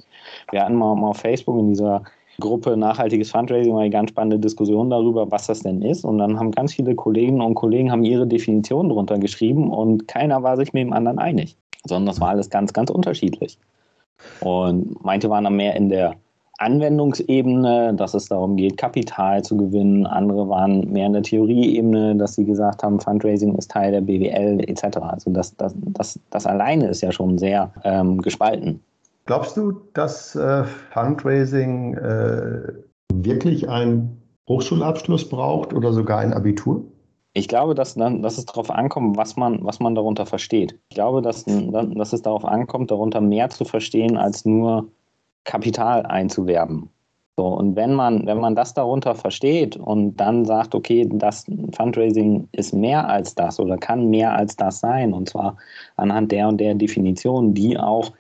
[0.51, 2.03] Wir hatten mal, mal auf Facebook in dieser
[2.41, 6.05] Gruppe Nachhaltiges Fundraising eine ganz spannende Diskussion darüber, was das denn ist.
[6.05, 10.43] Und dann haben ganz viele Kolleginnen und Kollegen haben ihre Definition drunter geschrieben und keiner
[10.43, 13.59] war sich mit dem anderen einig, sondern das war alles ganz, ganz unterschiedlich.
[14.41, 16.15] Und manche waren dann mehr in der
[16.59, 20.07] Anwendungsebene, dass es darum geht, Kapital zu gewinnen.
[20.07, 24.61] Andere waren mehr in der Theorieebene, dass sie gesagt haben, Fundraising ist Teil der BWL
[24.69, 24.99] etc.
[24.99, 28.81] Also das, das, das, das alleine ist ja schon sehr ähm, gespalten.
[29.27, 32.73] Glaubst du, dass äh, Fundraising äh,
[33.13, 36.85] wirklich einen Hochschulabschluss braucht oder sogar ein Abitur?
[37.35, 40.79] Ich glaube, dass, dass es darauf ankommt, was man, was man darunter versteht.
[40.91, 44.89] Ich glaube, dass, dass es darauf ankommt, darunter mehr zu verstehen als nur
[45.45, 46.91] Kapital einzuwerben.
[47.39, 52.47] So, und wenn man, wenn man das darunter versteht und dann sagt, okay, das Fundraising
[52.53, 55.57] ist mehr als das oder kann mehr als das sein, und zwar
[55.97, 58.13] anhand der und der Definition, die auch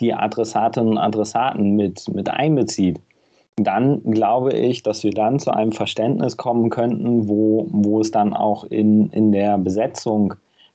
[0.00, 3.00] die Adressatinnen und Adressaten mit, mit einbezieht,
[3.56, 8.32] dann glaube ich, dass wir dann zu einem Verständnis kommen könnten, wo, wo es dann
[8.32, 10.34] auch in, in der Besetzung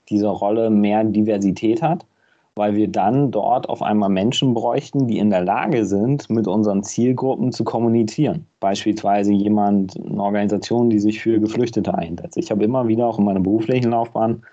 [0.10, 2.06] dieser Rolle mehr Diversität hat
[2.58, 6.84] weil wir dann dort auf einmal Menschen bräuchten, die in der Lage sind, mit unseren
[6.84, 8.48] Zielgruppen zu kommunizieren.
[8.62, 12.38] Beispielsweise jemand, eine Organisation, die sich für Geflüchtete einsetzt.
[12.38, 14.44] Ich habe immer wieder auch in meiner beruflichen Laufbahn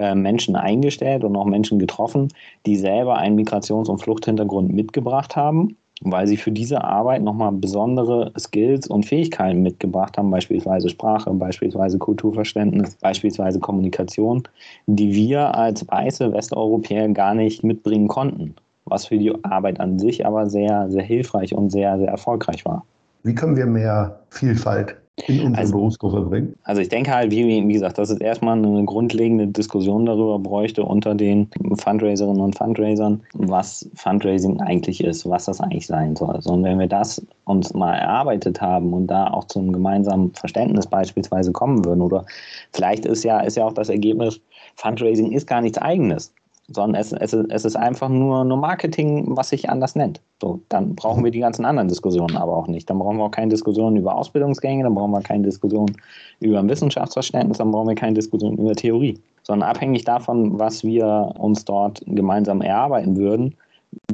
[0.00, 2.28] äh, Menschen eingestellt und auch Menschen getroffen,
[2.66, 8.32] die selber einen Migrations- und Fluchthintergrund mitgebracht haben weil sie für diese Arbeit nochmal besondere
[8.38, 14.42] Skills und Fähigkeiten mitgebracht haben, beispielsweise Sprache, beispielsweise Kulturverständnis, beispielsweise Kommunikation,
[14.86, 18.54] die wir als weiße Westeuropäer gar nicht mitbringen konnten,
[18.86, 22.84] was für die Arbeit an sich aber sehr, sehr hilfreich und sehr, sehr erfolgreich war.
[23.22, 24.96] Wie können wir mehr Vielfalt
[25.26, 26.54] in unsere also, Berufsgruppe bringen?
[26.64, 30.82] Also ich denke halt, wie, wie gesagt, dass es erstmal eine grundlegende Diskussion darüber bräuchte
[30.82, 36.30] unter den Fundraiserinnen und Fundraisern, was Fundraising eigentlich ist, was das eigentlich sein soll.
[36.30, 40.86] Also, und wenn wir das uns mal erarbeitet haben und da auch zum gemeinsamen Verständnis
[40.86, 42.24] beispielsweise kommen würden, oder
[42.72, 44.40] vielleicht ist ja, ist ja auch das Ergebnis,
[44.76, 46.32] Fundraising ist gar nichts eigenes
[46.70, 50.20] sondern es, es, es ist einfach nur, nur Marketing, was sich anders nennt.
[50.40, 52.88] So, dann brauchen wir die ganzen anderen Diskussionen aber auch nicht.
[52.88, 55.96] Dann brauchen wir auch keine Diskussionen über Ausbildungsgänge, dann brauchen wir keine Diskussionen
[56.38, 59.18] über Wissenschaftsverständnis, dann brauchen wir keine Diskussionen über Theorie.
[59.42, 63.56] Sondern abhängig davon, was wir uns dort gemeinsam erarbeiten würden,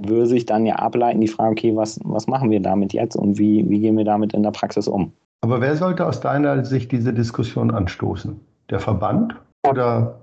[0.00, 3.38] würde sich dann ja ableiten die Frage, okay, was, was machen wir damit jetzt und
[3.38, 5.12] wie, wie gehen wir damit in der Praxis um?
[5.42, 8.40] Aber wer sollte aus deiner Sicht diese Diskussion anstoßen?
[8.70, 9.36] Der Verband
[9.68, 10.18] oder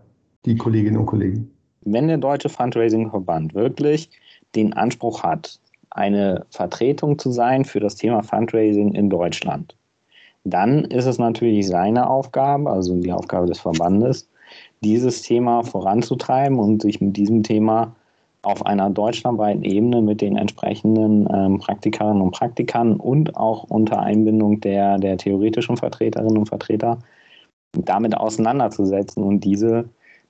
[0.46, 1.53] die Kolleginnen und Kollegen?
[1.86, 4.10] Wenn der Deutsche Fundraising-Verband wirklich
[4.56, 9.76] den Anspruch hat, eine Vertretung zu sein für das Thema Fundraising in Deutschland,
[10.44, 14.28] dann ist es natürlich seine Aufgabe, also die Aufgabe des Verbandes,
[14.82, 17.96] dieses Thema voranzutreiben und sich mit diesem Thema
[18.42, 24.60] auf einer deutschlandweiten Ebene mit den entsprechenden ähm, Praktikerinnen und Praktikern und auch unter Einbindung
[24.60, 27.00] der, der theoretischen Vertreterinnen und Vertreter
[27.72, 29.86] damit auseinanderzusetzen und diese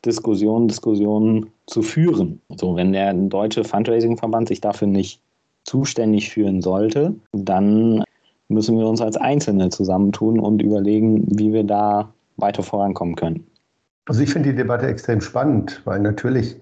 [0.05, 2.41] Diskussionen, Diskussionen zu führen.
[2.57, 5.21] So, wenn der deutsche Fundraising-Verband sich dafür nicht
[5.63, 8.03] zuständig fühlen sollte, dann
[8.49, 13.45] müssen wir uns als Einzelne zusammentun und überlegen, wie wir da weiter vorankommen können.
[14.05, 16.57] Also ich finde die Debatte extrem spannend, weil natürlich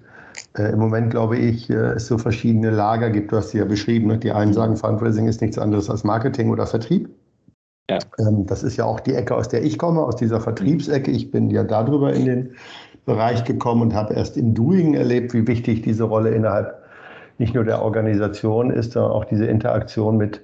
[0.58, 3.32] äh, im Moment, glaube ich, äh, es so verschiedene Lager gibt.
[3.32, 4.08] Du hast sie ja beschrieben.
[4.08, 4.17] Ne?
[4.19, 7.10] Die einen sagen, Fundraising ist nichts anderes als Marketing oder Vertrieb.
[7.89, 8.00] Ja.
[8.20, 11.12] Ähm, das ist ja auch die Ecke, aus der ich komme, aus dieser Vertriebsecke.
[11.12, 12.56] Ich bin ja darüber in den
[13.06, 16.82] Bereich gekommen und habe erst im Doing erlebt, wie wichtig diese Rolle innerhalb
[17.38, 20.41] nicht nur der Organisation ist, sondern auch diese Interaktion mit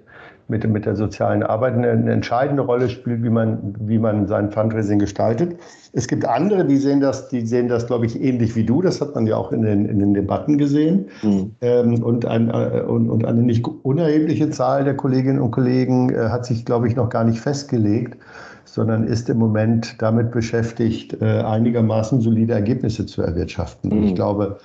[0.50, 4.52] mit, mit der sozialen Arbeit eine, eine, entscheidende Rolle spielt, wie man, wie man sein
[4.52, 5.60] Fundraising gestaltet.
[5.94, 8.82] Es gibt andere, die sehen das, die sehen das, glaube ich, ähnlich wie du.
[8.82, 11.08] Das hat man ja auch in den, in den Debatten gesehen.
[11.22, 11.56] Mhm.
[11.62, 16.30] Ähm, und, ein, äh, und, und, eine nicht unerhebliche Zahl der Kolleginnen und Kollegen äh,
[16.30, 18.18] hat sich, glaube ich, noch gar nicht festgelegt,
[18.64, 23.90] sondern ist im Moment damit beschäftigt, äh, einigermaßen solide Ergebnisse zu erwirtschaften.
[23.90, 24.04] Mhm.
[24.04, 24.60] Ich glaube,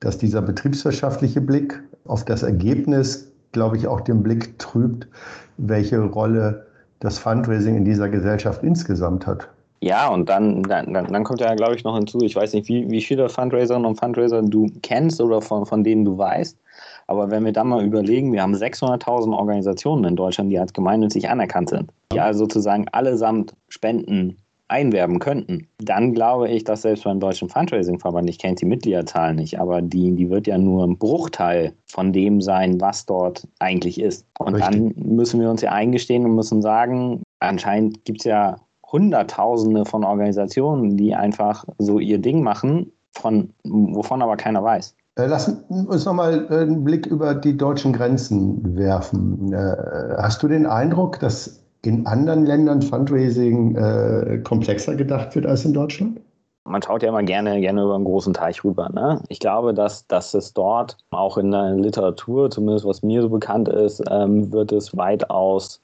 [0.00, 5.08] dass dieser betriebswirtschaftliche Blick auf das Ergebnis glaube ich, auch den Blick trübt,
[5.56, 6.66] welche Rolle
[7.00, 9.48] das Fundraising in dieser Gesellschaft insgesamt hat.
[9.80, 12.90] Ja, und dann, dann, dann kommt ja, glaube ich, noch hinzu, ich weiß nicht, wie,
[12.90, 16.58] wie viele Fundraiserinnen und Fundraiser du kennst oder von, von denen du weißt,
[17.06, 21.28] aber wenn wir dann mal überlegen, wir haben 600.000 Organisationen in Deutschland, die als gemeinnützig
[21.30, 24.36] anerkannt sind, die also sozusagen allesamt Spenden
[24.68, 29.60] einwerben könnten, dann glaube ich, dass selbst beim Deutschen Fundraising-Verband, ich kenne die Mitgliederzahl nicht,
[29.60, 34.26] aber die, die wird ja nur ein Bruchteil von dem sein, was dort eigentlich ist.
[34.38, 34.74] Und Richtig.
[34.74, 38.56] dann müssen wir uns ja eingestehen und müssen sagen, anscheinend gibt es ja
[38.90, 44.94] Hunderttausende von Organisationen, die einfach so ihr Ding machen, von, wovon aber keiner weiß.
[45.16, 49.52] Äh, lass uns nochmal einen Blick über die deutschen Grenzen werfen.
[49.52, 49.76] Äh,
[50.18, 55.72] hast du den Eindruck, dass in anderen Ländern Fundraising äh, komplexer gedacht wird als in
[55.72, 56.20] Deutschland?
[56.64, 58.88] Man schaut ja immer gerne, gerne über einen großen Teich rüber.
[58.92, 59.22] Ne?
[59.28, 63.68] Ich glaube, dass, dass es dort auch in der Literatur, zumindest was mir so bekannt
[63.68, 65.80] ist, ähm, wird es weitaus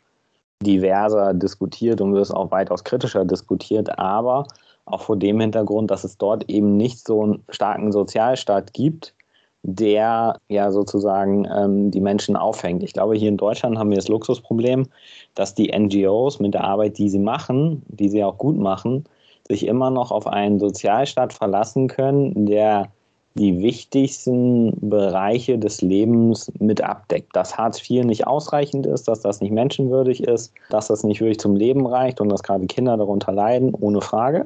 [0.65, 3.97] diverser diskutiert und wird es auch weitaus kritischer diskutiert.
[3.99, 4.47] Aber
[4.87, 9.15] auch vor dem Hintergrund, dass es dort eben nicht so einen starken Sozialstaat gibt,
[9.63, 12.83] der ja sozusagen ähm, die Menschen aufhängt.
[12.83, 14.89] Ich glaube, hier in Deutschland haben wir das Luxusproblem,
[15.35, 19.05] dass die NGOs mit der Arbeit, die sie machen, die sie auch gut machen,
[19.47, 22.89] sich immer noch auf einen Sozialstaat verlassen können, der
[23.35, 27.35] die wichtigsten Bereiche des Lebens mit abdeckt.
[27.35, 31.41] Dass Hartz IV nicht ausreichend ist, dass das nicht menschenwürdig ist, dass das nicht wirklich
[31.41, 34.45] zum Leben reicht und dass gerade Kinder darunter leiden, ohne Frage.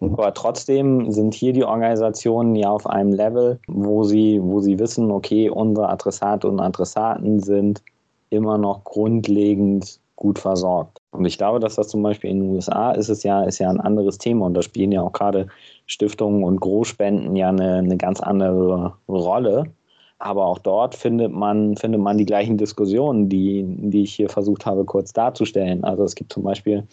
[0.00, 0.12] Mhm.
[0.12, 5.10] Aber trotzdem sind hier die Organisationen ja auf einem Level, wo sie, wo sie wissen,
[5.10, 7.82] okay, unsere Adressate und Adressaten sind
[8.30, 10.98] immer noch grundlegend gut versorgt.
[11.10, 13.70] Und ich glaube, dass das zum Beispiel in den USA ist es ja, ist ja
[13.70, 15.46] ein anderes Thema und da spielen ja auch gerade
[15.86, 19.66] Stiftungen und Großspenden ja eine, eine ganz andere Rolle.
[20.18, 24.64] Aber auch dort findet man, findet man die gleichen Diskussionen, die, die ich hier versucht
[24.64, 25.84] habe, kurz darzustellen.
[25.84, 26.84] Also es gibt zum Beispiel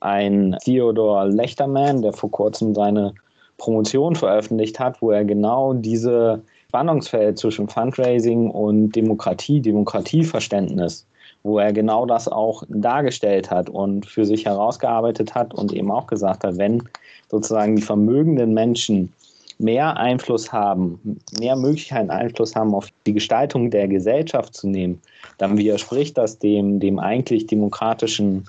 [0.00, 3.14] einen Theodor Lechterman, der vor kurzem seine
[3.58, 11.06] Promotion veröffentlicht hat, wo er genau diese Spannungsfeld zwischen Fundraising und Demokratie, Demokratieverständnis,
[11.42, 16.06] wo er genau das auch dargestellt hat und für sich herausgearbeitet hat und eben auch
[16.06, 16.82] gesagt hat, wenn
[17.30, 19.12] sozusagen die vermögenden Menschen
[19.58, 25.00] mehr Einfluss haben, mehr Möglichkeiten Einfluss haben auf die Gestaltung der Gesellschaft zu nehmen,
[25.38, 28.44] dann widerspricht das dem, dem eigentlich demokratischen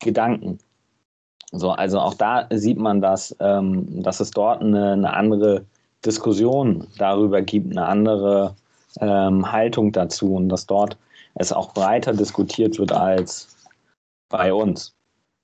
[0.00, 0.58] Gedanken.
[1.52, 5.64] So, also auch da sieht man, dass, ähm, dass es dort eine, eine, andere
[6.04, 8.54] Diskussion darüber gibt, eine andere
[9.00, 10.98] ähm, Haltung dazu und dass dort
[11.34, 13.56] es auch breiter diskutiert wird als
[14.28, 14.97] bei uns.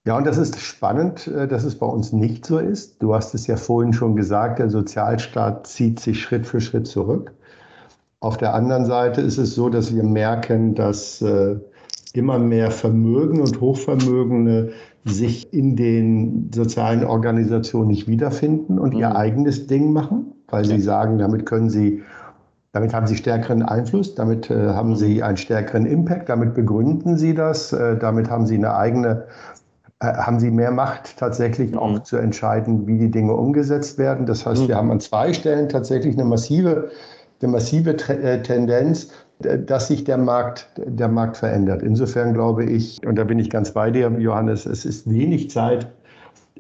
[0.07, 3.03] Ja, und das ist spannend, äh, dass es bei uns nicht so ist.
[3.03, 7.33] Du hast es ja vorhin schon gesagt, der Sozialstaat zieht sich Schritt für Schritt zurück.
[8.21, 11.57] Auf der anderen Seite ist es so, dass wir merken, dass äh,
[12.15, 14.73] immer mehr Vermögen und Hochvermögende
[15.05, 19.17] sich in den sozialen Organisationen nicht wiederfinden und ihr mhm.
[19.17, 22.03] eigenes Ding machen, weil sie sagen, damit können sie,
[22.73, 27.35] damit haben sie stärkeren Einfluss, damit äh, haben sie einen stärkeren Impact, damit begründen sie
[27.35, 29.25] das, äh, damit haben sie eine eigene,
[30.03, 31.79] haben sie mehr Macht tatsächlich mhm.
[31.79, 34.27] auch zu entscheiden, wie die Dinge umgesetzt werden.
[34.27, 34.69] Das heißt, mhm.
[34.69, 36.91] wir haben an zwei Stellen tatsächlich eine massive,
[37.41, 41.83] eine massive äh, Tendenz, dass sich der Markt, der Markt verändert.
[41.83, 45.89] Insofern glaube ich, und da bin ich ganz bei dir, Johannes, es ist wenig Zeit,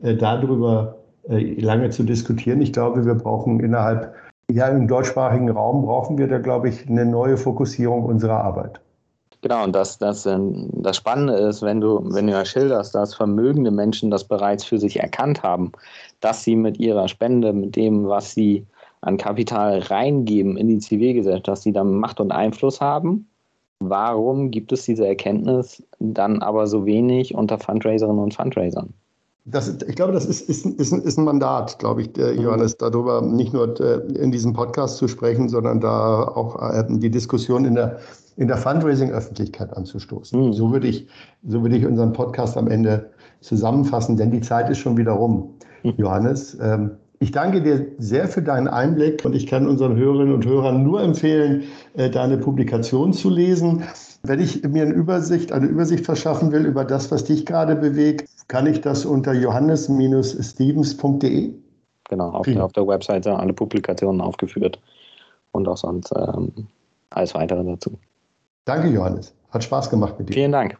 [0.02, 0.96] äh, darüber
[1.28, 2.60] äh, lange zu diskutieren.
[2.60, 4.14] Ich glaube, wir brauchen innerhalb,
[4.50, 8.80] ja, im deutschsprachigen Raum brauchen wir da, glaube ich, eine neue Fokussierung unserer Arbeit.
[9.44, 13.14] Genau, und das, das, ähm, das Spannende ist, wenn du, wenn du ja schilderst, dass
[13.14, 15.72] vermögende Menschen das bereits für sich erkannt haben,
[16.20, 18.66] dass sie mit ihrer Spende, mit dem, was sie
[19.02, 23.28] an Kapital reingeben in die Zivilgesellschaft, dass sie dann Macht und Einfluss haben.
[23.80, 28.94] Warum gibt es diese Erkenntnis dann aber so wenig unter Fundraiserinnen und Fundraisern?
[29.46, 33.52] Das, ich glaube, das ist, ist, ist, ist ein Mandat, glaube ich, Johannes, darüber nicht
[33.52, 37.98] nur äh, in diesem Podcast zu sprechen, sondern da auch äh, die Diskussion in der,
[38.36, 40.40] in der Fundraising-Öffentlichkeit anzustoßen.
[40.40, 40.52] Mhm.
[40.54, 41.08] So, würde ich,
[41.46, 45.50] so würde ich unseren Podcast am Ende zusammenfassen, denn die Zeit ist schon wieder rum.
[45.82, 45.92] Mhm.
[45.98, 50.46] Johannes, ähm, ich danke dir sehr für deinen Einblick und ich kann unseren Hörerinnen und
[50.46, 51.64] Hörern nur empfehlen,
[51.94, 53.82] äh, deine Publikation zu lesen.
[54.26, 58.26] Wenn ich mir eine Übersicht, eine Übersicht verschaffen will über das, was dich gerade bewegt,
[58.48, 61.52] kann ich das unter johannes-stevens.de?
[62.08, 64.80] Genau, auf, auf, der Webseite alle Publikationen aufgeführt
[65.52, 66.68] und auch sonst ähm,
[67.10, 67.98] alles weitere dazu.
[68.64, 69.34] Danke, Johannes.
[69.50, 70.34] Hat Spaß gemacht mit dir.
[70.34, 70.78] Vielen Dank.